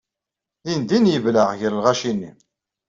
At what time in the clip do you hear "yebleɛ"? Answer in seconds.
1.13-1.49